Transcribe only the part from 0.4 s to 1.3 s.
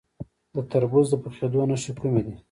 د تربوز د